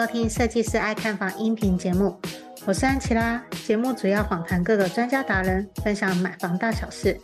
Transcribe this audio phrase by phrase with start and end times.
[0.00, 2.18] 收听设计师爱看房音频节目，
[2.64, 3.44] 我是安琪拉。
[3.66, 7.20] 节目主要访谈各个专家达人，分享买房大小事、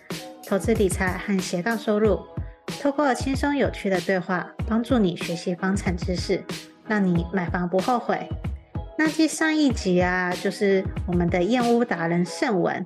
[0.47, 2.21] 投资理财和斜杠收入，
[2.83, 6.45] 透过轻松有趣的对话，帮助你学习房产知识，
[6.87, 8.29] 让你买房不后悔。
[8.99, 12.85] 那继上一集啊，就是我们的燕屋达人盛文，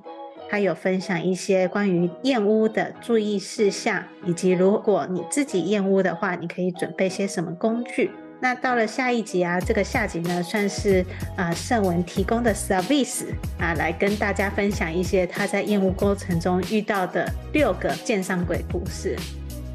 [0.49, 8.11] 他有分享一些关于燕屋的注意事项，以及如果你自己燕屋的话，你可以准备些什么工具。
[8.41, 11.05] 那到了下一集啊，这个下集呢，算是
[11.37, 13.27] 啊盛文提供的 service
[13.59, 19.15] 啊，来跟大家分享一些他在业务过程中遇到的六个建商鬼故事。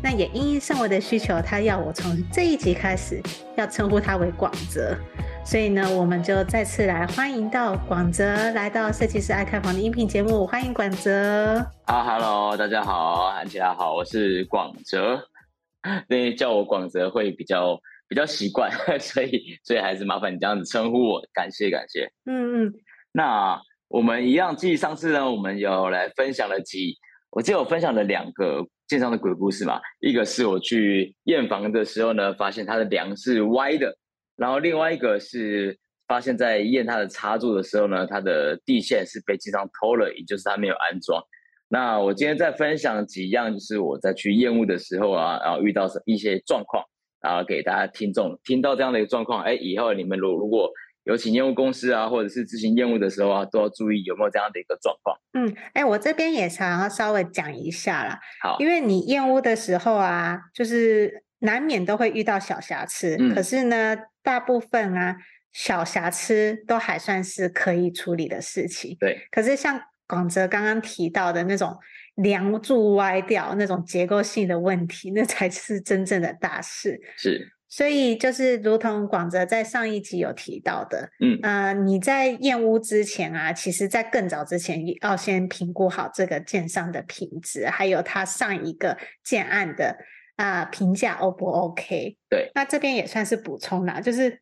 [0.03, 3.23] 那也因盛文的需求，他要我从这一集开始
[3.57, 4.97] 要称呼他为广泽，
[5.45, 11.59] 所以呢，我们就再次来欢迎到广泽来到设计师爱看房的音频节目，欢迎广泽。
[11.85, 15.29] 啊哈喽，大家好，安琪拉好，我是广泽，
[16.09, 17.81] 那叫我广泽会比较。
[18.09, 22.11] 比较习惯， 所以所以还是麻烦你这样子称呼我，感谢感谢。
[22.25, 22.75] 嗯嗯，
[23.13, 26.97] 那我们一样，继上次呢，我们有来分享了几，
[27.31, 33.97] 我记得我分享了两个建商的鬼故事嘛，一个是我去验房的时候呢，发现它的梁是歪的，
[34.37, 41.23] 然后另外一个是发现在验它的插座的时候呢，它的地线是被建商偷了，也就是它没有安装。
[41.69, 46.85] 那我今天再分享几样，就是我在去验屋的时候啊，然后遇到一些状况。
[47.27, 50.71] 啊，给大家听众听到这样的一个状况，哎，以后你们如如果
[51.03, 55.19] 有请验屋公司啊，或者是执行验屋的时候啊，都要注意有没有这样的一个状况。
[55.35, 58.21] 嗯，哎，我这边也想要稍微讲一下啦。
[58.43, 65.17] 好，因为你验屋的时候啊，就是难免都会遇到小瑕疵，嗯、可是呢，大部分啊
[65.53, 68.97] 小瑕疵都还算是可以处理的事情。
[69.01, 71.77] 对，可是像广泽刚刚提到的那种。
[72.17, 76.99] 梁柱歪掉那种结构性的问题，那才是真正的大事。
[77.17, 89.99] 是，所以就是如同广泽在上一集有提到的，嗯，呃，你在验屋之前啊，其实在更早之前要先评估好这个建商的品质，还有他上一个建案的
[90.37, 92.17] 啊、呃、评价 O 不 OK？
[92.31, 94.41] 对，那这边也算是补充啦，就是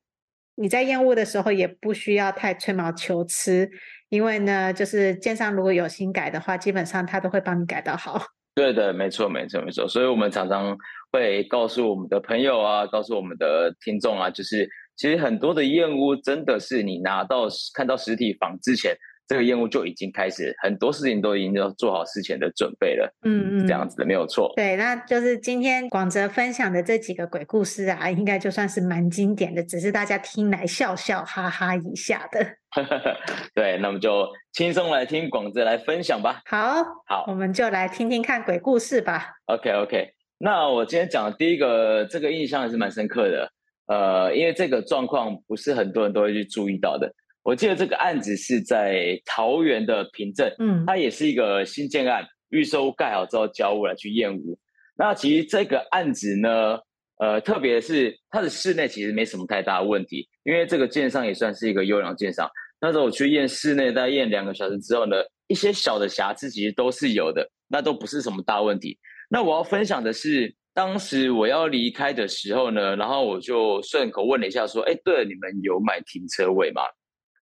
[0.54, 3.68] 你在验屋的时候也不需要太吹毛求疵。
[4.14, 8.20] 因为呢，就是建商如果有新改的话，基本上他都会帮你改到好。
[8.54, 9.88] 对的，没错，没错，没错。
[9.88, 10.76] 所以我们常常
[11.10, 18.96] 会告诉我们的朋友啊，告诉我们的听众啊，就是其实很多的燕屋真的是你拿到看到实体房之前。
[19.26, 23.10] 这个验屋就已经开始，很多事情都已经要做好事前的准备了。
[23.24, 24.52] 嗯嗯，这样子的没有错。
[24.56, 32.46] 对，那就是今天广泽分享的这几个鬼故事啊，应该就算是蛮经典的，只是大家听来笑笑哈哈一下的。
[33.54, 36.42] 对，那么就轻松来听广泽来分享吧。
[36.46, 39.30] 好，好，我们就来听听看鬼故事吧。
[39.46, 40.08] OK OK，
[40.38, 43.50] 那我今天讲的第一个，这个印象还是蛮深刻的。
[43.86, 47.14] 呃，因为这个状况不是很多人都会去注意到的。
[47.44, 54.58] 我记得这个案子是在桃园的平镇，嗯，它也是一个新建案，预售盖好之后交屋来去验屋。
[54.96, 56.78] 那其实这个案子呢，
[57.18, 62.50] 呃，特别是它的室内其实没什么太大的问题，因为这个建商也算是一个优良建商。
[62.80, 65.16] 那时候我去验室内，大概验两个小时之后呢，
[65.46, 68.98] 一些小的瑕疵其实都是有的，那都不是什么大问题。
[69.28, 76.80] 那我要分享的是，当时我要离开的时候呢，然后我就顺口问了一下，说：“哎，对了，你们有买停车位吗？”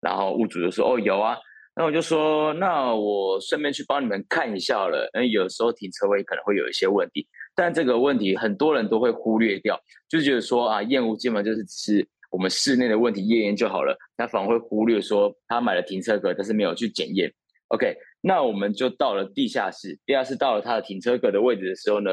[0.01, 1.37] 然后屋主就说：“哦，有啊。”
[1.77, 5.09] 那我就说：“那我顺便去帮你们看一下了。
[5.15, 13.97] 因为有时候停车位可能会有一些问题，但这个问题很多人都会忽略掉，就觉得说啊，验屋基本上就是只是我们室内的问题验验就好了。
[14.17, 17.33] 他反而会忽略说他买了停车格，但是没有去检验。
[17.69, 19.97] OK，那我们就到了地下室。
[20.05, 22.11] 地下室到了他的停车格的位置的时候呢，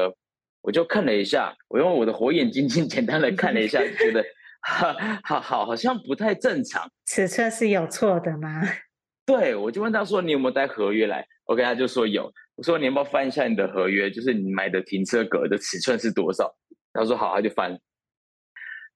[0.62, 4.24] 我就看了一下，我用我的火眼金睛 简单的看了一下，觉得。”
[5.24, 6.90] 好好好，好像不太正常。
[7.06, 8.62] 尺寸是有错的吗？
[9.24, 12.30] 对，我就问他说：“你有没有带合约来？”OK，他就说有。
[12.56, 14.10] 我说：“你要不要翻一下你的合约？
[14.10, 16.50] 就是你买的停车格的尺寸是多少？”
[16.92, 17.78] 他说：“好。”他就翻。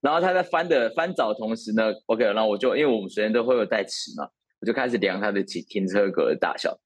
[0.00, 4.28] 然后他在翻的翻找同时呢，OK，然后我就因为我们随身都会有带尺嘛，
[4.60, 6.76] 我就开始量他的停停车格的大小。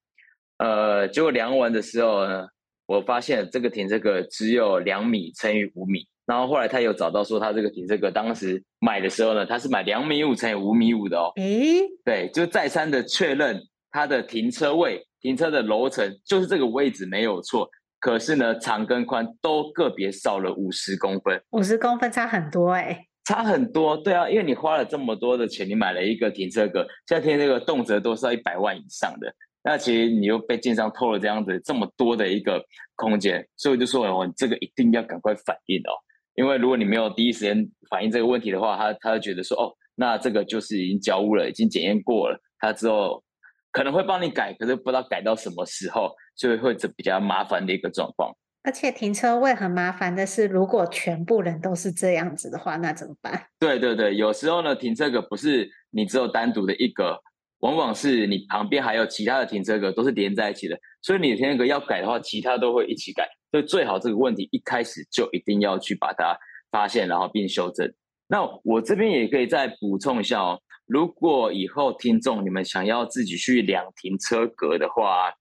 [0.59, 2.47] 呃，结果量完的时候呢，
[2.87, 6.07] 我发现这个停车格只有两米乘以五米。
[6.27, 11.31] 然后后来他有找到说，他这个停车格当时买的时候呢，他是买两米五乘以五米五的哦。
[11.37, 13.61] 诶，对，就再三的确认
[13.93, 17.71] 他的停车位、停车的楼层就是这个位置没有错。
[18.01, 23.97] 可是呢，长跟宽都个别少了五十公分，五十公分差很多哎，差很多。
[23.97, 29.33] 对啊，因为你花了这么多的钱，你买了一个停车格，现在停这个动辄都是要一百万以上的。
[29.63, 32.65] 那其实你又被建商偷了这样子这么多的一个
[32.95, 35.91] 空间，所以我就说哦，你这个一定要赶快反应哦。
[36.37, 43.25] 因为如果你没有第一时间反映这个问题的话，他他就觉得说，哦，那这个就是已经交屋了，已经检验过了，他之后
[43.73, 48.33] 可能会帮你改，可是不知道改到什么时候，就会会比较麻烦的一个状况。
[48.63, 53.47] 而且停车位很麻烦的是，如果全部人都是这样子的话，那怎么办？
[53.61, 57.17] 对对对，有时候呢，停车格不是你只有单独的一格，
[57.61, 63.29] 往往是你旁边还有其他的停车格都是连在一起的，所以你的停车格要改的话，其他都会一起改。
[63.57, 66.37] 所以最好这个问题一开始就一定要去把它
[66.71, 67.91] 发现，然后并修正。
[68.29, 75.33] 那我这边也可以再补充一下哦，如果以后听众你们想要自己去量停车格的话，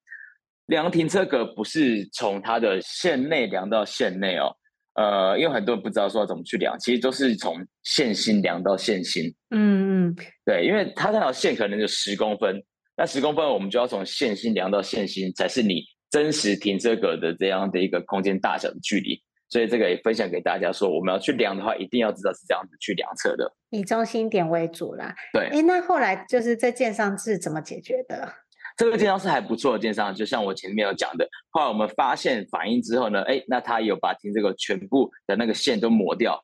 [0.68, 4.56] 量停车格不是从它的线内量到线内哦，
[4.94, 9.26] 呃，因为很多人不知道说要怎么去量，其实都是从线心量到线心。
[9.50, 10.16] 嗯嗯，
[10.46, 12.64] 对，因为它那条线可能就十公分，
[12.96, 15.84] 那十公分我们就要从线心量到线心才是你。
[16.16, 25.14] 真实停车格的这样的一个空间大小的距离，所以这个也分享给大家说，我们要去量的话，一定要知道是这样子去量测的，以中心点为主啦。
[25.34, 28.32] 对，哎，那后来就是这建商是怎么解决的？
[28.78, 36.42] 这个建商是还不错的建商，就像我前面有讲的，后来我们发现反应之后呢，哎，那他有把停这个全部的那个线都抹掉，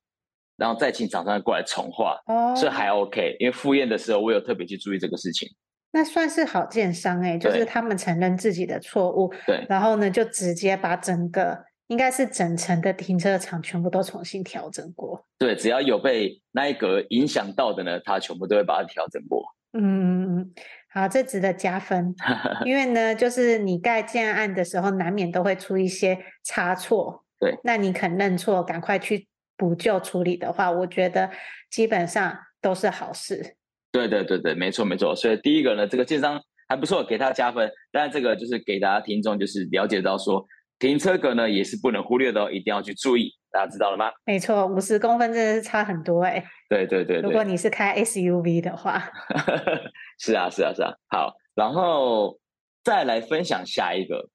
[0.57, 3.37] 然后再请厂商过来重画，哦，所以还 OK。
[3.39, 5.47] 因为复验的时候，我有特别去注意这个事情。
[5.91, 15.25] 那算是好建商哎、欸，就是他们承认自己的错误，对，然后呢，就直接把整个应该是整层的停车场全部都重新调整过。
[15.37, 19.43] 对，只要有被那一格影响到的呢，他全部都会把它调整过。
[19.73, 20.53] 嗯，
[20.93, 22.13] 好，这值得加分，
[22.65, 27.25] 因为呢，就是你盖建案的时候，难免都会出一些差错。
[27.39, 29.27] 对，那你肯认错，赶快去
[29.57, 31.29] 补救处理的话，我觉得
[31.69, 33.55] 基本上都是好事。
[33.91, 35.15] 对对对对，没错没错。
[35.15, 37.69] 所以第一个呢，这个建商还不错，给他加分。
[37.91, 40.45] 当然，这个就是给大家听众就是了解到说，
[40.79, 43.29] 停车格呢也是不能忽略的哦，一定要去注意。
[43.51, 44.09] 大家知道了吗？
[44.25, 46.41] 没错，五十公分真的是差很多哎。
[46.69, 49.11] 对对对，对，如果你是开 SUV 的话，
[50.19, 50.93] 是啊是啊是啊。
[51.09, 52.39] 好，然后
[52.85, 54.29] 再来分享下一个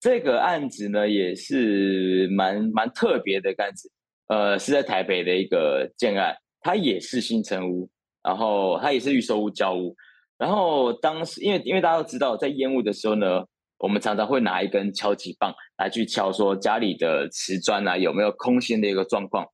[0.00, 3.90] 这个案子呢，也是蛮蛮特别的案子。
[4.28, 7.86] 呃，是在台北的一个建案，它也是新城屋。
[8.24, 9.94] 然后它也是预售屋交屋，
[10.38, 13.44] 然后当时因为因为大家都知道，在验屋的时候呢，
[13.76, 19.46] 我们常常会拿一根敲击棒来去敲，说家里的瓷砖啊有没有空心的一个状况。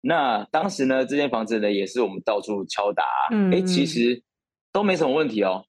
[0.00, 4.22] 那当时呢，这间房子呢也是我们到处敲打，嗯，哎，其实
[4.72, 5.62] 都没什么问题哦。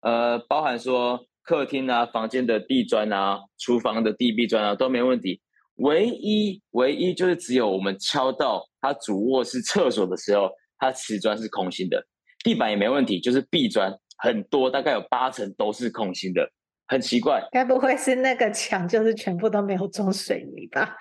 [0.00, 5.42] 呃，包含说客厅啊、房间的地砖啊、厨房的地壁砖啊都没问题，
[5.76, 10.48] 唯一唯一就是只有我们敲到它主卧室厕所的时候。
[10.78, 12.06] 它瓷砖是空心的，
[12.44, 16.50] 地板也没问题，就是壁砖很多，大概有八成都是空心的，
[16.86, 17.46] 很奇怪。
[17.52, 20.96] 该不会是那个墙就是全部都没有装水泥吧？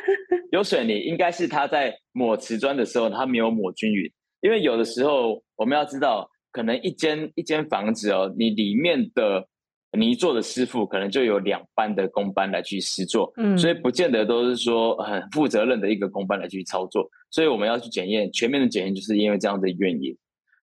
[0.52, 4.10] 有水泥，应该是他在抹瓷砖的时候，他没有抹均匀。
[4.40, 9.46] 因为有的时候我们要知道，可能一间一间房子哦，你里面的
[9.92, 17.08] 泥做的师傅可能就有两班的工班来去施作，嗯，所以不见得都是说很负责任的一个工班来去操作。
[17.30, 20.16] 所以我们要去检验，全面的检验，就是因为这样的原因。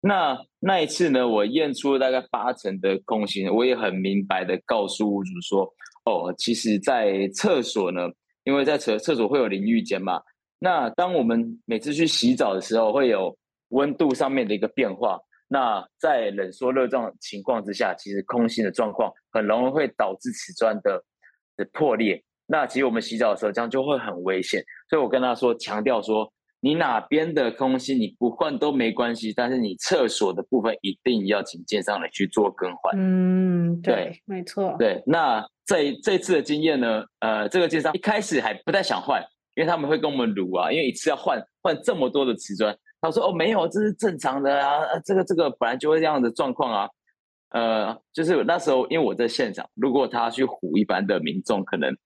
[0.00, 5.62] 那那一次呢，我验出了大概八成的空心，我也很明白的告诉屋主说，
[6.04, 8.02] 哦，其实，在厕所呢，
[8.45, 10.21] 因为在厕厕所会有淋浴间嘛，
[10.59, 13.35] 那当我们每次去洗澡的时候，会有
[13.69, 15.19] 温度上面的一个变化，
[15.54, 21.00] 那在冷缩热胀情况之下，其实空心的状况很容易会导致瓷砖的
[21.56, 22.20] 的破裂。
[22.46, 24.61] 那其实我们洗澡的时候，这样就会很危险。
[24.90, 26.28] 所以我跟他说，强调说。
[26.64, 32.94] 你哪边的空心你不换都没关系，但是你厕所的部分一定要请建商来去做更换。
[32.96, 34.75] 嗯，对，对没错。
[34.78, 39.23] 对，那这这次的经验呢，呃，这个建商一开始还不太想换，
[39.56, 42.75] 因为他们会跟我们卢啊，因为一次要换换这么多的瓷砖。
[43.04, 46.88] 他说：“哦，没有，这是正常的啊，这个这个本来就会这样的状况啊。”
[47.50, 51.96] 呃，就是那时候因为我在现场，如果他去唬一般的民众，可能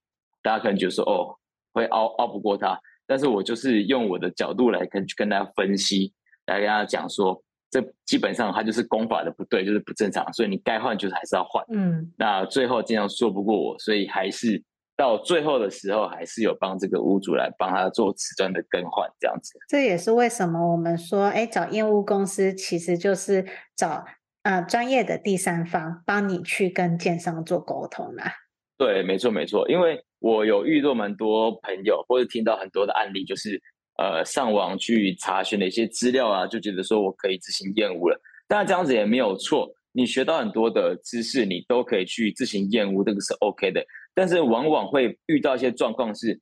[0.42, 1.34] 大家可能就说：“哦，
[1.72, 6.12] 会拗拗不过他。”但是我就是用我的角度来跟跟大家分析，
[6.44, 11.64] 来跟大家讲说，这基本上他就是功法的不对，就是不正常，所以你该换就是还是要换。
[11.72, 14.62] 嗯，那最后经常说不过我，所以还是
[14.98, 19.58] 到最后的时候，还是有帮这个屋主来帮他做瓷砖的更换，这样子。
[19.68, 24.04] 这也是为什么我们说，哎，找验屋公司其实就是找
[24.42, 28.34] 呃专业的第三方帮你去跟建商做沟通啦。
[28.76, 33.62] 对，没错没错，因为我有遇到蛮多朋友，或者听到很多的案例，就是。
[34.00, 38.16] 呃，上网去查询了一些资料啊，就觉得说我可以执行验屋了。
[38.46, 43.84] 当然这样子也没有错，你学到很多的知识，你都可以去自行验屋，这个是 OK 的。
[44.14, 46.40] 但是往往会遇到一些状况是，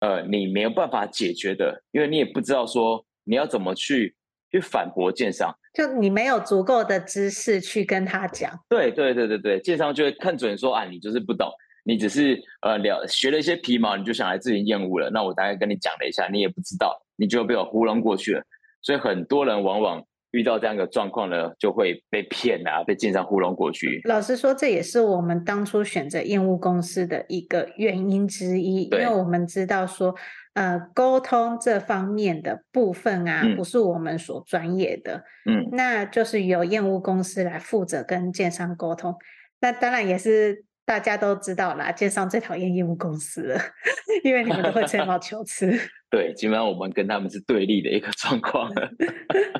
[0.00, 4.14] 呃，你没有办法解决的，因为你也不知道说你要怎么去
[4.50, 8.52] 去反驳建商，就你没有足够的知识去跟他讲。
[8.68, 11.50] 对对对对对，建商就会看准说啊，你就是不懂。
[11.84, 15.10] 你只是呃了学了一些皮毛，你就想来自行验屋了。
[15.10, 18.42] 那我大概跟你讲了一下，你也不知道，你就被我糊弄过去了。
[18.82, 24.00] 所以很多人往往遇到这样的状况呢，就会被骗啊，被建商糊弄过去。
[24.04, 30.14] 老实说，这也是我们当初选择验屋公司的一个原因之一，因为我们知道说，
[30.54, 39.14] 呃，沟通这方面的部分啊，嗯、不是我们所专业的，嗯，那就是由验屋公司来负责跟建商沟通。
[39.60, 40.64] 那当然也是。
[40.84, 43.60] 大家都知道啦，建商最讨厌业务公司了，
[44.24, 45.72] 因为你们都会吹毛求疵。
[46.10, 48.70] 对，基本上我们跟他们是对立的一个状况。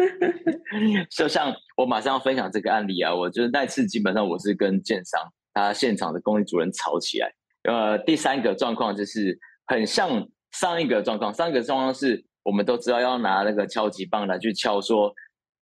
[1.11, 5.23] 就像我马上要分享这个案例啊，我觉得那次基本上我是跟建商
[5.55, 7.33] 他现场的工地主任吵起来。
[7.62, 15.14] 呃，第三个状况就是很像上一个状况，上一个状况是我们都知道要拿那个敲击棒来去敲说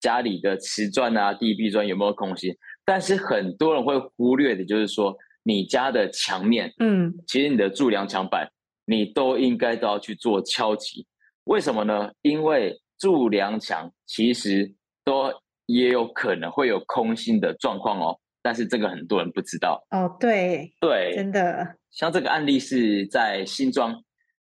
[0.01, 5.15] 家里的瓷砖啊、地壁砖有没有空心，但是很多人会忽略的就是说。
[5.45, 8.51] 你家的墙面，嗯，其实你的柱梁墙板，
[8.87, 11.07] 你都应该都要去做敲击。
[11.45, 12.11] 为什么呢？
[12.23, 14.75] 因为柱梁墙其实
[15.05, 15.31] 都
[15.67, 18.19] 也有可能会有空心的状况哦。
[18.43, 20.17] 但是这个很多人不知道哦。
[20.19, 21.77] 对对，真的。
[21.91, 23.95] 像这个案例是在新庄，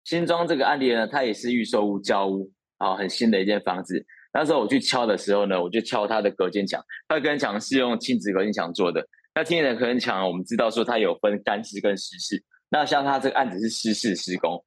[0.05, 4.05] 新庄这个案例呢，它也是预售屋交屋啊，很新的一间房子。
[4.33, 9.05] 那时候我去敲的时候呢，我就敲它的隔间墙，它的隔间墙是用亲子隔间墙做的。
[9.35, 12.41] 那今天的可能墙，我们知道说它有分干式跟湿式。
[12.69, 14.63] 那像它这个案子是湿式施工，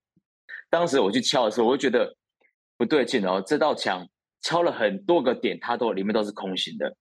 [0.68, 2.14] 当时我去敲的时候，我就觉得
[2.76, 3.42] 不对劲哦。
[3.44, 4.06] 这道墙
[4.42, 6.94] 敲了很多个点，它都里面都是空心的。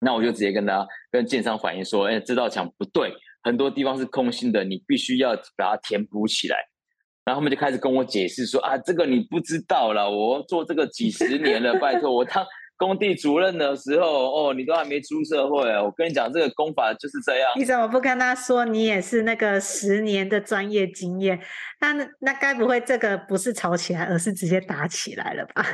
[0.00, 6.56] 那我就直接跟他跟建商反映说：“哎，这道墙不对，很多地方是空心的，你必须要把它填补起来。”
[7.26, 12.46] 然后他们就开始跟我解释说：“啊，这个你不知道了，我做这个几十年了，拜托我当。”
[12.78, 17.50] 工地主任的时候，哦，你都还没出社会啊，我跟你讲，这个工法就是这样。
[17.56, 21.38] 你怎么不跟他说，你也是那个十年的专业经验？
[21.80, 25.64] 那那该不会这个不是吵起来，而是直接打起来了吧？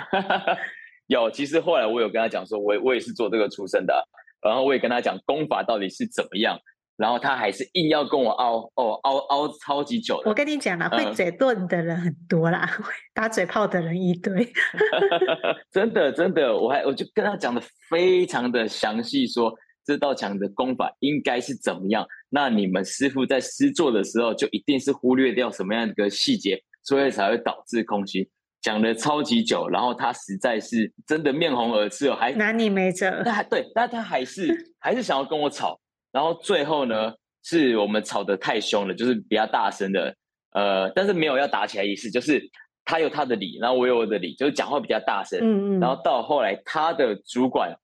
[1.06, 4.08] 有，其实后来我有跟他讲说，我我也是做这个出身的，
[4.40, 6.58] 然后我也跟他讲工法到底是怎么样。
[6.96, 10.30] 然后他还是硬要跟我拗哦，拗拗超级久的。
[10.30, 12.70] 我跟你讲啦，会嘴遁的人很多啦，
[13.12, 14.46] 打嘴炮的人一堆。
[15.72, 17.60] 真的真的，我还我就跟他讲的
[17.90, 22.06] 非常的详细说，说这道墙的功法应该是怎么样。
[22.30, 28.26] 那你们师傅在施作的时候，就一定是忽略掉什么样的一个细节，所以才会导致空心。
[28.62, 33.22] 讲的超级久，然后他实在是真的面红耳赤哦，还拿你没辙。
[33.22, 35.78] 他还对，但他还是还是想要跟我吵。
[36.14, 40.14] 然后最后呢，是我们吵得太凶了，就是比较大声的，
[40.52, 42.40] 呃，但是没有要打起来意思，就是
[42.85, 45.40] 他有他的理，然后我有我的理，就是讲话比较大声。
[45.42, 45.80] 嗯嗯。
[45.80, 47.75] 然后到后来，他的主管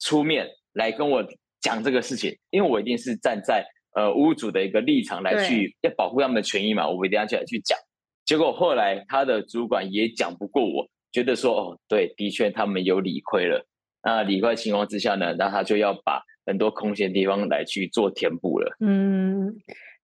[0.00, 1.24] 出面来跟我
[1.62, 3.64] 讲这个事情，因为我一定是站在
[3.94, 7.78] 呃屋主的一个立场来去要保护他们的权益嘛，我一定要去来去讲。
[8.26, 13.66] 结果后来他的主管也讲不过我，觉得说哦，对，的确他们有理亏了。
[14.02, 16.22] 那理亏情况之下呢，那他就要把。
[16.48, 18.74] 很多空闲地方来去做填补了。
[18.80, 19.54] 嗯，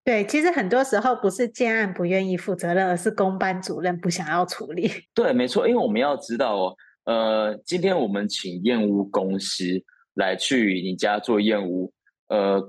[0.04, 4.90] 对，其实很多时候不是建案不愿意负责任，而是公班主任不想要处理。
[5.14, 9.64] 对，没错，因为我们要知道哦，呃，今天我们请验屋公司
[10.14, 11.90] 来去你家做验屋，
[12.28, 12.60] 呃，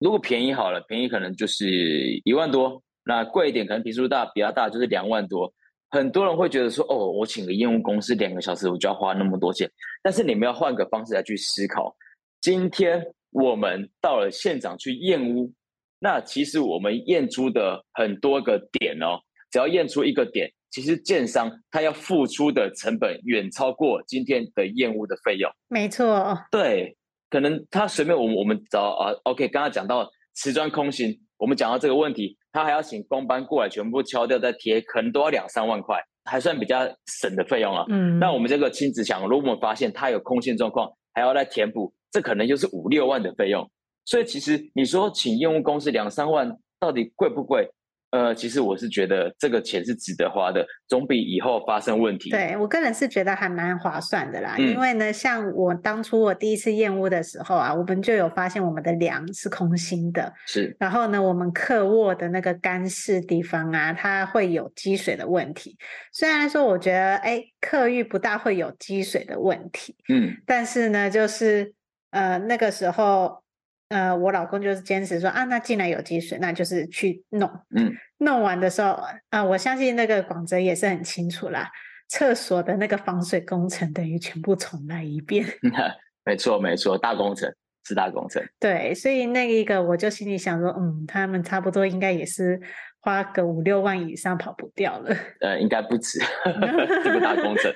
[0.00, 5.54] 如果便宜好了，便宜可能就是一万多，那贵一点可能平数大比较大就是两万多。
[5.90, 9.70] 很多人会觉得说，哦，我请个验屋公司两个小时我就要花那么多钱，
[10.02, 11.94] 但是你们要换个方式来去思考。
[12.42, 15.52] 今天我们到了现场去验屋，
[16.00, 25.48] 那其实我们验出的很多个点哦，只要验出一个点，其实建商他要付出的成本远超过今天的验屋的费用。
[25.68, 26.96] 没错，对，
[27.30, 37.84] 可能他随便我们我们找啊，OK，刚刚讲到瓷砖空心，我们讲到这个问题，他还要请工班过来全部敲掉再贴，可能都要两三万块，还算比较省的费用啊。
[37.88, 40.92] 嗯，那我们这个亲子墙，如果我们发现它有空心状况。
[41.14, 43.68] 还要来填补，这可能就是五六万的费用。
[44.04, 47.68] 所以其实你说请业务公司两三万，到底贵不贵？
[48.10, 52.28] 呃，其实我是觉得这个钱是值得花的，总比以后发生问题。
[52.28, 60.76] 对，我个人是觉得还蛮划算的啦，嗯、因为呢，像我当初我第一次验屋的时候啊，我们就有发现我们的梁是空心的，是。
[60.78, 65.78] 然后呢，我们客卧的那个干式地方啊，它会有积水的问题。
[66.12, 71.72] 虽然说我觉得，哎，客浴不大会有积水的问题，嗯，但是呢，就是
[72.12, 73.42] 呃那个时候。
[73.88, 77.46] 呃，我老公就是坚持说啊，那既然有积水，那就是去弄。
[77.76, 81.70] 嗯，弄完的时候啊、呃，我相信那个广泽也是很清楚啦。
[82.08, 85.44] 厕所的那个防水工程等于全部重来一遍。
[86.24, 87.54] 没错，没错，大工程
[87.86, 88.42] 是大工程。
[88.58, 92.58] 对，所以那一个我就心里想说，嗯，他们差不多应该也是
[93.00, 95.14] 花个五六万以上跑不掉了。
[95.42, 96.18] 呃，应该不止
[97.04, 97.70] 这个大工程。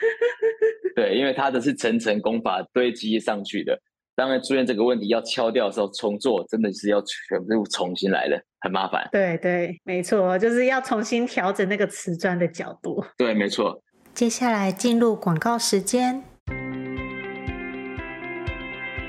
[0.94, 3.78] 对，因为它的是层层工法堆积上去的。
[4.16, 9.06] 当然出现这个问题要敲掉的时候重做，真的是要全部重新来了，很麻烦。
[9.12, 13.04] 对对，没错，就是要重新调整那个瓷砖的角度。
[13.18, 13.82] 对，没错。
[14.14, 16.22] 接下来进入广告时间。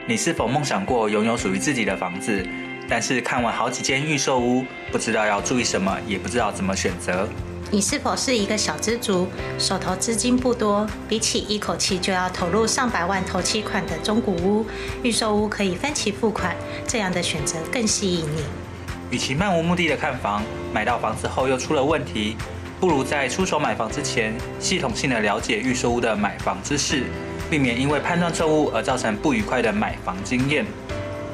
[0.05, 2.45] 你是否梦想过拥有属于自己的房子？
[2.89, 7.25] 但是看完好几间预售屋，不知道要注意什么，也不知道怎么选择？
[7.69, 9.27] 你是否是一个小资族，
[9.59, 10.87] 手头资金不多？
[11.09, 14.65] 比起一口气就要投入上百万投期款的中古屋，
[15.03, 16.55] 预售屋可以分期付款，
[16.87, 18.41] 这样的选择更吸引你。
[19.11, 20.41] 与其漫无目的的看房，
[20.73, 22.37] 买到房子后又出了问题，
[22.79, 27.03] 不如在出手买房之前，系统性的了解预售屋的买房知识，
[27.49, 30.65] 避免因为判断错误而造成不愉快的买房经验。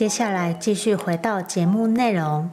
[0.00, 2.50] 接下来继续回到节目内容。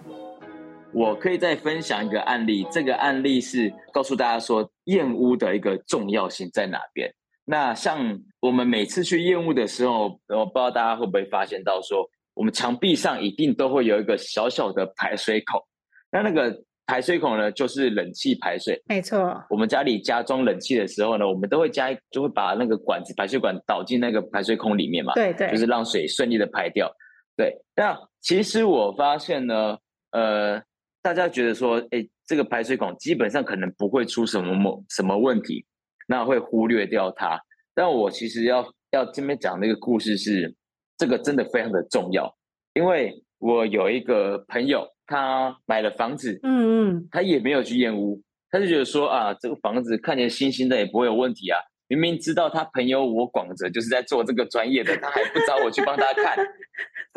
[0.92, 7.10] 我可以再分享一个案例，这个案例是告诉大家说燕屋的一个重要性在哪边。
[7.46, 15.66] 那像我们每次去燕屋的时候，我不知道大家会不会发现到说，我们墙壁上一定都会有一个小小的排水口。
[16.12, 16.54] 那那个
[16.86, 18.78] 排水孔呢，就是冷气排水。
[18.90, 19.42] 没错。
[19.50, 25.14] 我们家里加装冷气的时候呢，我们都会加，就会把那个管子排水管导进那个排水孔里面嘛。
[25.14, 25.50] 对对。
[25.50, 26.94] 就是让水顺利的排掉。
[27.38, 29.78] 对，那其实我发现呢，
[30.12, 30.60] 呃，
[31.04, 35.64] 大家觉得说，哎，这个排水孔基本上可能不会出什么么什么问题，
[36.08, 37.40] 那会忽略掉它。
[37.76, 40.56] 但我其实要要这边讲那个故事是，
[40.98, 42.36] 这个真的非常的重要，
[42.74, 48.20] 因为我有一个朋友，他买了房子，嗯嗯，他也没有去验屋，
[48.50, 51.60] 他就觉得说啊，这个房子看起来新新的，也不会有问题啊。
[51.90, 56.36] 明明知道他朋友我广泽就是在做这个专业的，他还不找我去帮他看。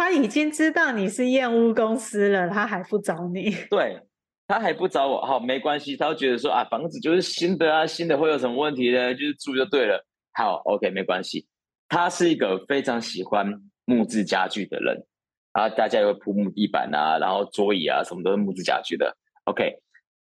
[0.00, 3.54] 他已经知道你是燕屋公司了，他还不找你。
[3.68, 4.00] 对，
[4.46, 5.94] 他还不找我，好，没关系。
[5.94, 9.12] 他就觉得说啊，房子就是新的啊，新的会有什么问题呢？
[9.12, 10.02] 就是住就对了。
[10.32, 11.46] 好，OK，没关系。
[11.86, 13.46] 他是一个非常喜欢
[13.84, 15.04] 木质家具的人，
[15.52, 19.14] 啊，大家有铺木地板啊，然后桌椅啊，什么都是木质家具的。
[19.44, 19.76] OK，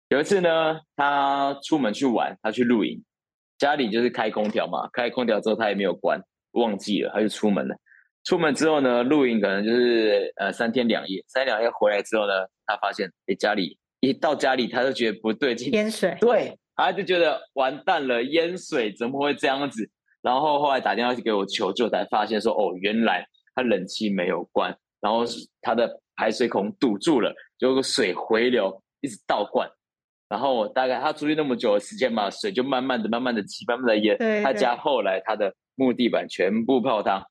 [0.08, 3.04] 有一次呢，他出门去玩，他去露营。
[3.58, 6.18] 家里就是开空调嘛，开空调之后他也没有关，
[6.52, 7.76] 忘记了，他就出门了。
[8.26, 12.32] 出门之后呢，露营可能就是呃三天两夜，三天两夜回来之后呢，
[12.66, 19.88] 他发现哎家里一到家里他就觉得不对劲，淹水， 对，他就觉得完蛋了，淹水怎么会这样子？
[20.22, 25.22] 然后后来打电话去给我求救，才发现说哦，原来他冷气没有关，然后
[25.62, 29.70] 他的排水孔堵住了，就水回流一直倒灌。
[30.28, 34.18] 然后大概他出去那么久的时间嘛，水就慢慢的、慢慢的积、慢慢的淹。
[34.42, 37.24] 他家后来他的木地板全部泡汤，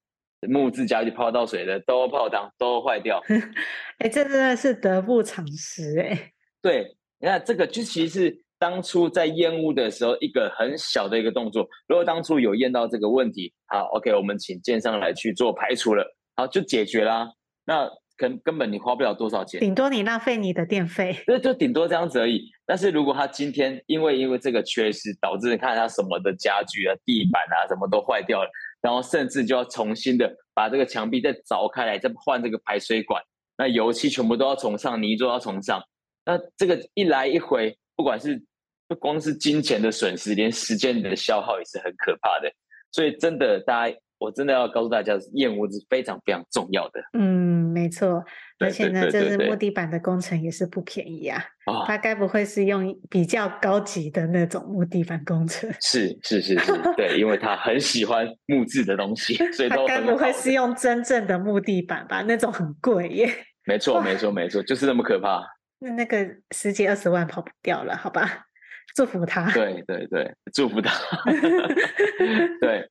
[0.47, 3.21] 木质家具泡到水的都泡汤，都坏掉。
[3.99, 6.31] 哎，这真的是得不偿失哎。
[6.61, 11.67] 对，你看这个就其实是当初在验屋的时候一个很小的一个动作。
[11.87, 16.05] 如果当初有验到这个问题，好，OK，我们请建商来去做排除了，
[16.35, 17.27] 好，就解决啦。
[17.65, 17.89] 那。
[18.17, 22.49] 根根本你花不了多少钱，顶多你浪费你的电费，那就顶多这样子而已。
[22.65, 28.49] 但是如果他今天因为因为这个缺失，导致你看他什么的家具啊、地板啊什么都坏掉了，
[28.85, 33.19] 然后甚至就要重新的把这个墙壁再凿开来，再换这个排水管，
[33.57, 35.81] 那油漆全部都要重上，泥都要重上，
[36.23, 38.39] 那这个一来一回，不管是
[38.87, 42.53] 不光是金钱的损失，连时间的消耗也是很可怕的。
[42.91, 43.97] 所以真的，大家。
[44.17, 47.01] 我真的要告诉大家，验屋是非常非常重要的。
[47.19, 48.23] 嗯，没错，
[48.59, 51.43] 而且呢，这是木地板的工程也是不便宜啊。
[51.65, 55.69] 哦，他该不会是用比较高级的那种木地板工程？
[55.81, 62.23] 是是是是，对，因为他很喜欢木质的东西，所以都他该不会是用真正的木地板吧？
[62.27, 63.29] 那种很贵耶。
[63.65, 65.43] 没错没错没错，就是那么可怕。
[65.79, 68.45] 那那个十几二十万跑不掉了，好吧？
[68.95, 69.51] 祝福他。
[69.51, 70.93] 对对对，祝福他。
[72.61, 72.89] 对。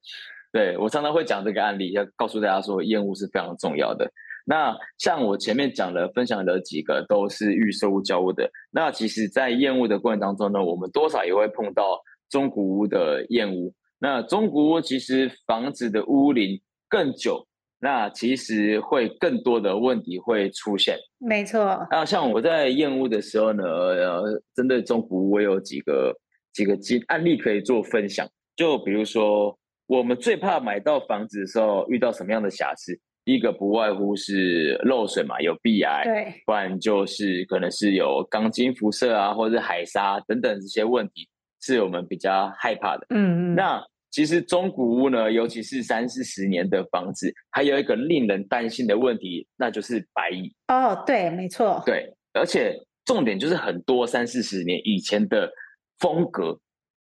[0.53, 4.09] 对，我常常会讲这个案例，要告诉大家说，厌恶是非常重要的。
[4.45, 8.51] 那像我前面讲的、分享的几个都是预售屋交屋的。
[8.71, 13.75] 那其实，在验屋的过程当中呢，我们多少也会碰到中古屋的验屋。
[13.99, 17.47] 那中古屋其实房子的屋龄更久，
[17.81, 20.99] 那其实会更多的问题会出现。
[21.19, 21.87] 没错。
[21.91, 26.15] 那像我在验屋的时候呢，呃，针对中古屋，我有几个
[26.53, 26.77] 几个
[27.07, 28.29] 案例可以做分享。
[28.57, 29.59] 就比如说。
[29.87, 32.99] 我们最怕买到房子的时候遇到什么样的瑕疵？
[33.25, 41.27] 第一个不外乎是漏水嘛，有壁癌，对，不然就是可能是有钢筋辐射啊，或者是海沙等等这些问题，
[41.63, 43.07] 是我们比较害怕的。
[43.09, 43.55] 嗯嗯。
[43.55, 50.55] 那其实中古屋呢，尤其是三四十年的房子，还有一个令人担心的问题，那就是白蚁。
[50.69, 51.83] 哦，对，没错。
[51.87, 55.51] 对，而且重点就是很多三四十年以前的
[55.99, 56.59] 风格，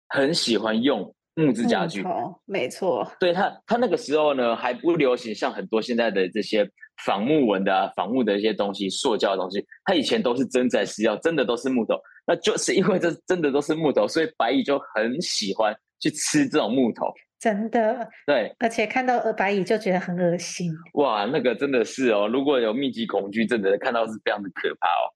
[0.09, 1.15] 很喜欢用。
[1.35, 2.05] 木质家具，
[2.45, 3.11] 没错。
[3.19, 6.69] 对他，他那个时候呢还不流行，像很多现在的这些
[7.07, 11.99] 仿木纹的、啊、仿木的一些东西、塑胶的东西，它以前都是真材实料，真的都是木头。
[12.27, 17.07] 那就是因为这真的都是木头，所以白蚁就很喜欢去吃这种木头。
[17.41, 20.71] 真的，对，而且看到白蚁就觉得很恶心。
[20.95, 25.09] 哇，那个真的是哦，如果有密集恐惧症的人看到是非常的可怕哦。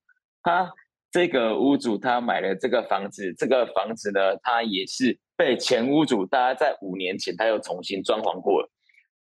[0.43, 0.73] 他
[1.11, 5.19] 这个屋主他买了这个房子，这个房子呢，他也是。
[5.37, 8.71] 被前屋主，大概在五年前，他又重新装潢过了。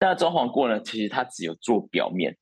[0.00, 2.36] 那装潢过呢，其实他只有做表面，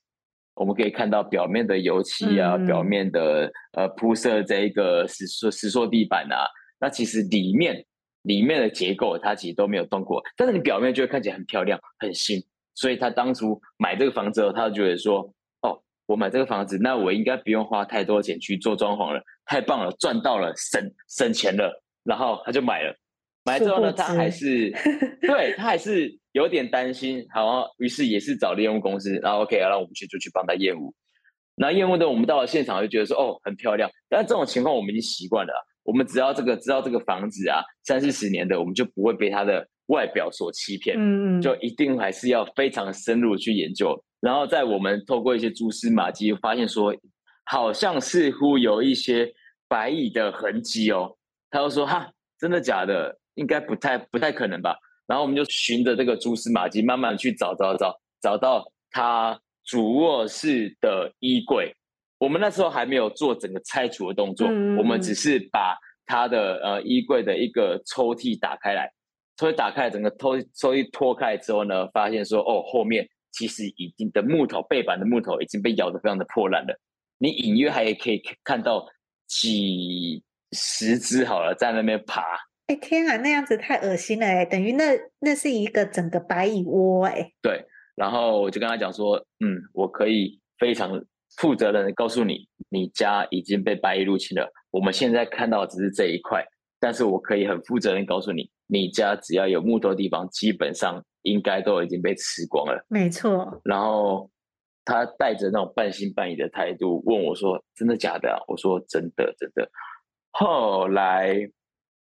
[0.55, 6.47] 我们可以看到表面的油漆啊，嗯、表面的呃铺设这一个石塑石塑地板啊。
[6.81, 7.85] 那其实里面
[8.23, 10.23] 里面的结构，它其实都没有动过。
[10.37, 12.43] 但是你表面就会看起来很漂亮、很新。
[12.77, 15.33] 所以他当初买这个房子后，他就觉得说
[15.63, 22.93] ：“哦，我买这个房子，那我应该不用花太多钱去做装潢了，太棒了，赚到了，省省钱了。”然后他就买了。
[23.45, 24.71] 买之后呢，他还是
[25.21, 30.95] 对他还是有点担心，好，于是也是找猎物公司，然后 OK，让我们去就去帮他验屋。
[31.57, 33.89] 那验屋的我们到了现场就觉得说，哦，很漂亮。
[34.09, 35.53] 但这种情况我们已经习惯了，
[35.85, 43.95] 我们只要这个知道这个房子啊，三四十年的，我们就不会被它的外表所欺骗，嗯，就一定还是要非常深入去研究。
[44.21, 46.93] 然后在我们透过一些蛛丝马迹，发现说，
[47.45, 49.31] 好像似乎有一些
[49.69, 51.15] 白蚁的痕迹哦。
[51.51, 53.19] 他就说，哈，真的假的？
[53.35, 54.77] 应该不太不太可能吧？
[55.07, 61.75] 然后我们就循着这个蛛丝马迹，慢慢去找找找，找到他主卧室的衣柜。
[62.17, 68.91] 我们那时候还没有做整个拆除的动作，嗯、我们只是把他的呃衣柜的一个抽屉打开来，
[69.37, 76.81] 抽屉打开，整个抽抽屉脱开之后呢，发现说哦，后面其实已经的木头背板的木头已经被咬得非常的破烂了，
[77.19, 78.87] 你隐约还可以看到
[79.27, 82.23] 几十只好了在那边爬。
[82.67, 84.85] 哎天啊，那样子太恶心了哎，等于那
[85.21, 87.31] 那是一个整个白蚁窝哎。
[87.43, 87.63] 对，
[87.95, 91.05] 然后我就跟他讲说，嗯，我可以非常
[91.37, 94.51] 负责任的告诉你，你家已经被白蚁入侵了。
[94.71, 96.43] 我们现在看到只是这一块，
[96.81, 102.83] 但是我可以很负责任告诉你，你家只要有木头的地方，基本上应该都已经被吃光了。
[102.89, 103.61] 没错。
[103.63, 104.31] 然后
[104.87, 109.69] 他带着那种半信半疑的态度问我说：“真的假的啊？”我说：“真的，真的。”
[110.33, 111.47] 后来。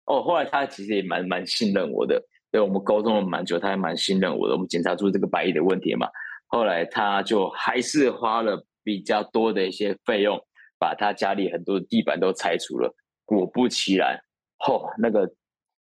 [0.08, 4.54] 哦，后来他其实也蛮蛮信任我的，对，我们沟通了蛮久，他还蛮信任我的。
[4.54, 6.08] 我们检查出这个白蚁的问题嘛，
[6.46, 10.38] 后来他就还是花了比较多的一些费用，
[10.78, 12.94] 把他家里很多的地板都拆除了。
[13.26, 14.18] 果不其然，
[14.66, 15.30] 哦，那个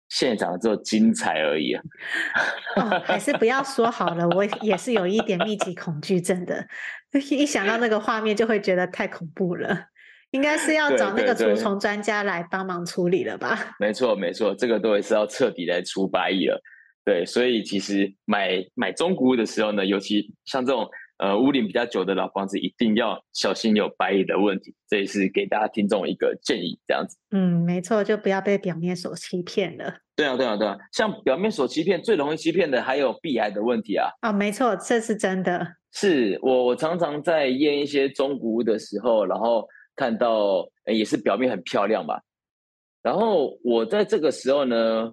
[0.10, 1.84] 现场只有精彩而已啊！
[2.78, 6.66] 哦，还是不要说好了，我也是有一点密集恐惧症的，
[7.30, 9.90] 一想到那个画面就会觉得太恐怖了。
[10.36, 13.58] 应该是要找那个除虫专家来帮忙处理了吧？
[13.80, 16.62] 没错，没错，这个都是要彻底来除白蚁了。
[17.06, 24.76] 对，所以其实买买中古屋的时候呢，尤其像这种呃屋龄比较久的老房子，一定要小心有白蚁的问题。
[24.90, 27.16] 这也是给大家听众一个建议，这样子。
[27.32, 30.00] 嗯，没错，就不要被表面所欺骗了。
[30.18, 34.10] 对啊，对啊，对啊，像表面所欺骗，最容易欺骗的还有壁癌的问题啊。
[34.22, 35.66] 哦，没错，这是真的。
[35.94, 39.66] 是我我常常在验一些中古屋的时候，然后。
[39.96, 42.22] 看到也是表面很漂亮吧，
[43.02, 45.12] 然后我在这个时候呢，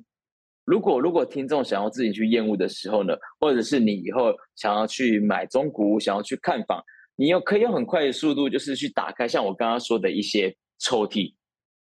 [0.65, 6.83] 如果如果听众想要自己去厌恶的时候呢，或者是你以后想要去买中古屋，想要去看房，
[7.15, 11.33] 你又可以用很快的速度，就是去打开像我刚刚说的一些抽屉，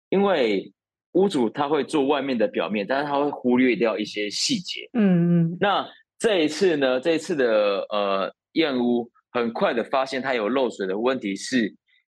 [0.09, 0.71] 因为
[1.13, 4.89] 屋主他会做外面的表面，但是他会忽略掉一些细节。
[4.93, 5.57] 嗯嗯。
[5.61, 5.87] 那
[6.19, 11.73] 这一次呢，这一次的呃验屋，很快的发现它有漏水的问题是。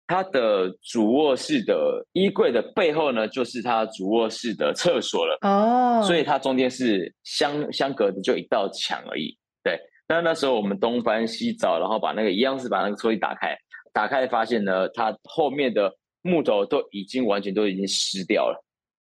[0.08, 5.38] 它的主卧室的衣柜的背后呢，就是它主卧室的厕所了。
[5.42, 6.06] 哦，oh.
[6.06, 9.36] 所以它中间是相相隔的，就一道墙而已。
[9.64, 13.58] 对，那那时候我们东翻西找，然后把那个一样是把那个抽屉打开，
[13.92, 15.92] 打开发现呢，它后面的
[16.22, 18.64] 木头都已经完全都已经湿掉了，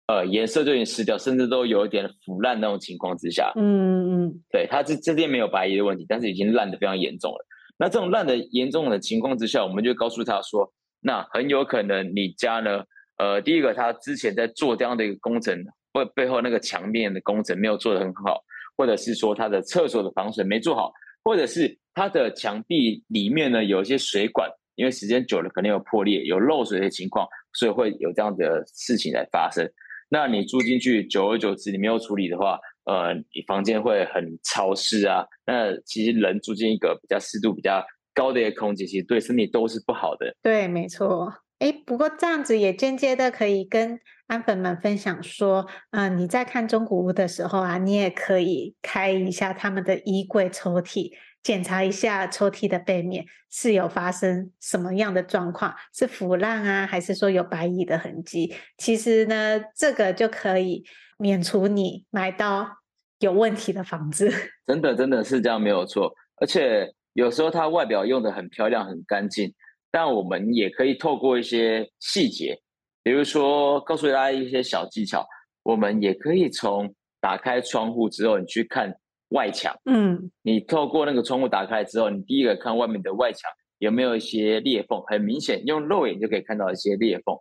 [0.08, 3.52] 呃，颜色就已经湿掉，甚至都有一点腐烂那种情况之下。
[3.56, 7.46] 嗯嗯，对，它这这边没有白蚁的问题，但是已经烂的非常严重了。
[7.78, 12.84] 那这种烂的严重的情况之下，我们就告诉他说，那很有可能你家呢，
[13.18, 15.58] 呃，第一个他之前在做这样的一个工程，
[15.94, 18.42] 或背后那个墙面的工程没有做得很好，
[18.78, 20.92] 或者是说他的厕所的防水没做好，
[21.24, 29.70] 或者是他的墙壁里面呢有一些水管，因为时间久了可能有破裂、有漏水的情况，所以会有这样的事情来发生。
[30.08, 35.26] 那你住进去，久而久之你没有处理的话，呃，你房间会很潮湿啊。
[35.46, 40.36] 那其实人住进一个比较湿度比较高的一个空间，其实对身体都是不好的。
[40.42, 41.34] 对，没错。
[41.60, 51.12] 哎，不过这样子也间接的可以跟安粉们分享说，嗯、你在看中古屋的时候啊，你也可以开一下他们的衣柜抽屉，
[51.46, 58.56] 检查一下抽屉的背面是有发生什么样的状况，是腐烂啊，还是说有白蚁的痕迹？
[58.80, 60.84] 其实呢，这个就可以
[61.20, 62.80] 免除你买到。
[63.20, 64.30] 有问题的房子，
[64.68, 69.54] 真的真的是这样没有错，而且有时候它外表用的很漂亮很干净，
[69.90, 72.60] 但我们也可以透过一些细节，
[73.04, 75.26] 比如说告诉大家一些小技巧，
[75.64, 78.94] 我们也可以从打开窗户之后，你去看
[79.30, 87.36] 外墙，嗯，你透过那个窗户打开之后，你第一个看外面的外墙有没有一些裂缝，很明显用肉眼就可以看到一些裂缝。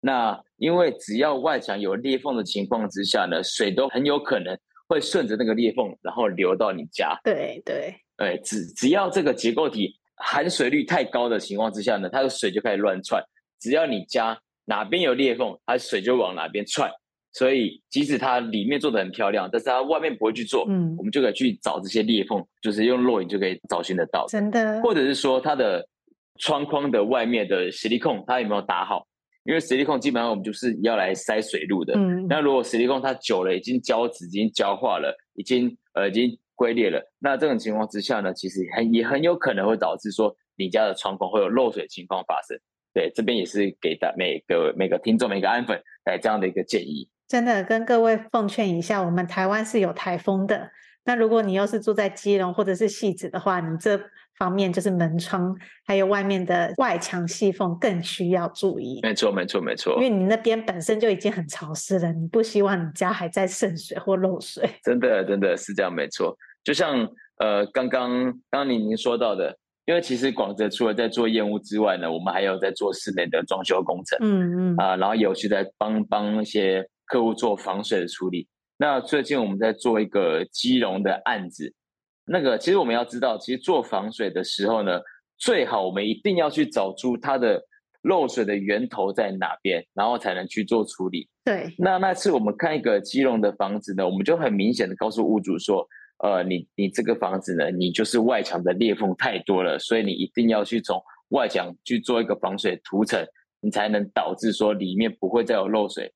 [0.00, 4.58] 那因为只要外墙有裂缝的情况之下呢，水都很有可能。
[4.88, 7.18] 会顺着那个裂缝，然后流到你家。
[7.24, 13.22] 对对，对，只只要这个结构体含水率太高的情况之下呢，它的水就开始乱窜。
[13.58, 16.90] 只要你家哪边有裂缝，它水就往哪边窜。
[17.32, 24.26] 所以即使它里面做的很漂亮，但是它外面不会去做，嗯，我们就可以去找这些裂缝，就是用肉眼就可以找寻得到。
[24.28, 25.86] 真的，或者是说它的
[26.38, 29.06] 窗框的外面的实力控，它有没有打好？
[29.44, 31.94] 因为实力控基本上我们就是要来塞水路的。
[31.96, 42.56] 嗯，那如果实力控它久了已经胶质已经胶化了，已经呃已经龟裂了，那这种情况之下呢，其实很也很有可能会导致说你家的窗框会有漏水情况发生。
[42.94, 47.08] 对，这边也是给大每个每个听众每个安粉来这样的一个建议。
[47.32, 50.70] 真的跟各位奉劝一下，我们台湾是有台风的，
[51.06, 53.98] 那如果你又是住在基隆或者是汐止的话，你这
[54.36, 59.00] 方面就是门窗还有外面的外墙细缝更需要注意。
[59.02, 59.94] 没错，没错，没错。
[59.94, 64.68] 因为你那边本身就已经很潮湿了，你不希望你家还在渗水或漏水。
[64.84, 66.36] 真的，真的是这样，没错。
[66.62, 74.18] 就像呃，刚刚刚刚您您说到的，因为其实广泽除了在做验屋之外呢，我们还有在做室内的装修工程。
[74.20, 74.76] 嗯嗯。
[74.76, 78.48] 啊、呃，然后有去在帮帮一些客户做防水的处理。
[78.78, 81.74] 那最近我们在做一个基隆的案子。
[82.24, 84.98] 那个，其实我们要知道，其实做防水的时候呢，
[85.36, 87.62] 最好我们一定要去找出它的
[88.00, 91.28] 漏水的源头在哪边，然后才能去做处理。
[91.44, 91.74] 对。
[91.76, 95.86] 那那次我们看一个基隆的房子呢，我们就很明显的告诉屋主说，
[96.24, 100.98] 呃，你你这个房子呢，你就是外墙的裂缝太多了，所以你一定要去从
[101.28, 103.22] 外墙去做一个防水涂层，
[103.60, 106.10] 你才能导致说里面不会再有漏水。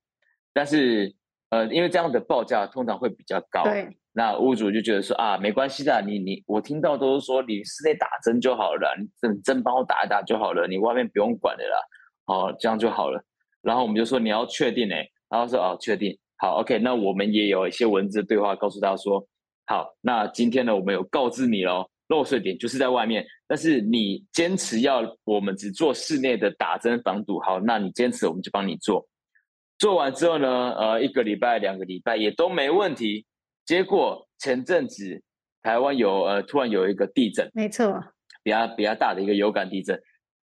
[0.57, 1.15] 但是，
[1.51, 3.63] 呃，因为这样的报价通常会比较高。
[3.65, 3.95] 对。
[4.15, 11.77] 那屋主就觉得说啊，没关系的，你你我听到都是说你室内打针就好了，你针针帮我打一打就好了，你外面不用管的啦，
[12.25, 13.23] 哦，这样就好了。
[13.61, 19.23] 然后我们就说你要确定哎，然后说哦确定，好，OK，那我们也有一些文字对话告诉他说，
[19.67, 29.07] 好，那今天呢我们有告知你喽，漏水点就是在外面，但是你坚持要我们只做室内的打针防堵，好，那你坚持我们就帮你做，
[29.79, 33.27] 做完之后呢，呃，一个礼拜两个礼拜也都没问题。
[33.65, 35.23] 结果前阵子
[35.63, 38.03] 台湾有呃突然有一个地震，没错，
[38.43, 40.01] 比较比较大的一个有感地震，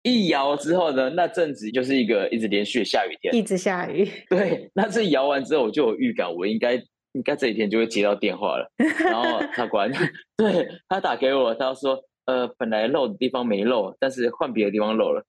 [0.03, 4.05] 一摇之后呢，那阵子就是一个一直连续的下雨天，一直下雨。
[4.29, 6.75] 对，那这摇完之后我就有预感，我应该
[7.13, 8.69] 应该这几天就会接到电话了。
[9.05, 9.91] 然后他管，
[10.37, 15.25] 对他打给我，他说呃本来漏的地方没漏，但是换别的地方漏了。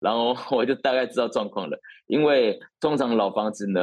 [0.00, 3.80] 然后我就大概知道状况了，因为通常老房子呢。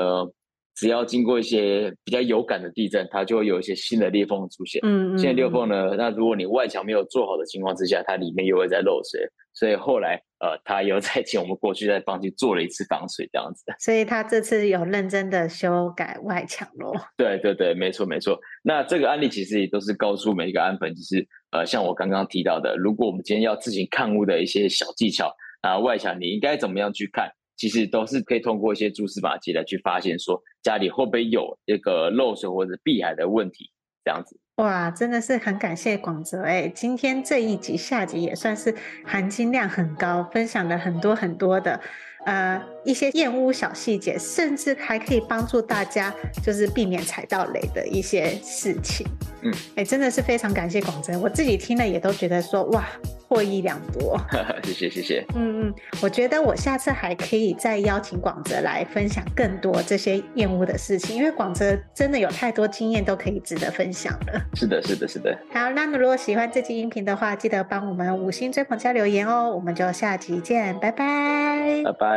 [0.80, 4.80] 只要经过一些比较有感的地震，它就会有一些新的裂缝出现。
[4.84, 9.28] 嗯，嗯，新的裂缝呢，那如果你外墙没有做好的情况之下，它里面又会在漏水。
[9.56, 13.64] 所以后来，呃，他又再请我们过去再帮去做了一次防水，这样子。
[13.80, 16.94] 所以他这次有认真的修改外墙咯。
[17.18, 18.40] 对对对，没错没错。
[18.62, 27.32] 那这个案例其实也都是告诉每一个安粉，就是呃，像我刚刚提到的，如果我们今天要自行看屋的一些小技巧啊，外墙你应该怎么样去看？
[27.56, 33.72] 其实都是可以通过一些蛛丝马迹来去发现，说家里会不会有这个漏水或者避海的问题，
[34.06, 34.40] 这样子。
[34.58, 41.82] 哇，真的是很感谢广泽哎，今天这一集下集也算是含金量很高，分享了很多很多的。
[42.28, 46.14] 呃，一些燕屋小细节，甚至还可以帮助大家，
[46.44, 49.08] 就是避免踩到雷的一些事情。
[49.44, 52.86] 嗯，哎，真的是非常感谢广泽，我自己听了也都觉得说，哇，
[53.30, 54.20] 获益良多。
[54.62, 55.26] 谢谢谢谢。
[55.36, 64.42] 嗯嗯，我觉得我下次还可以再邀请广泽来分享更多这些验屋的事情，因为广泽真的有太多经验都可以值得分享了。
[64.54, 65.38] 是的，是的，是的。
[65.54, 69.50] 好，那如果喜欢这期音频的话，记得帮我们五星追捧加留言哦。
[69.56, 71.84] 我们就下集见，拜拜。
[71.86, 72.17] 拜拜。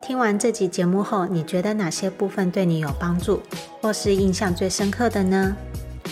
[0.00, 3.40] 听完这集节目后，你觉得哪些部分对你有帮助，
[3.80, 5.56] 或是印象最深刻的呢？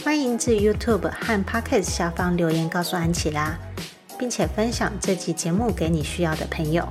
[0.03, 3.55] 欢迎至 YouTube 和 Podcast 下方留言告诉安琪拉，
[4.19, 6.89] 并且分享这集节目给你需要的朋友。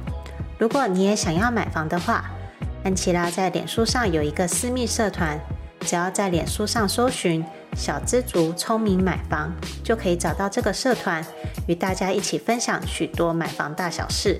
[0.59, 2.29] 如果你也想要买房的话，
[2.83, 5.39] 安琪拉在脸书上有一个私密社团，
[5.79, 7.43] 只要在脸书上搜寻
[7.75, 9.51] “小资族聪明买房”，
[9.83, 11.25] 就可以找到这个社团，
[11.67, 14.39] 与大家一起分享许多买房大小事。